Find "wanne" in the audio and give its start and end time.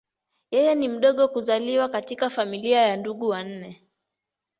3.27-3.81